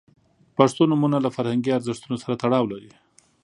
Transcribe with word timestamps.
•پښتو 0.57 0.81
نومونه 0.91 1.17
له 1.25 1.29
فرهنګي 1.35 1.71
ارزښتونو 1.77 2.15
سره 2.23 2.39
تړاو 2.43 2.69
لري. 2.73 2.91